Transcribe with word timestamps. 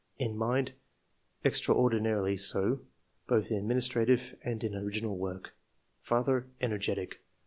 In 0.17 0.35
mind— 0.35 0.71
[extraordinarily 1.45 2.35
so, 2.35 2.79
both 3.27 3.51
in 3.51 3.57
administrative 3.57 4.35
and 4.43 4.63
in 4.63 4.73
original 4.73 5.15
work]. 5.15 5.53
'^Father— 6.03 6.45
Energetic. 6.59 7.19